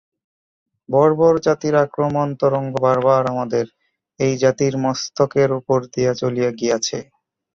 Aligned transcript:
বর্বর 0.89 1.33
জাতির 1.45 1.75
আক্রমণ-তরঙ্গ 1.85 2.71
বার 2.83 2.97
বার 2.99 3.23
আমাদের 3.33 3.65
এই 4.19 4.33
জাতির 4.41 4.73
মস্তকের 4.83 5.49
উপর 5.59 5.79
দিয়া 5.93 6.11
চলিয়া 6.21 6.49
গিয়াছে। 6.51 6.97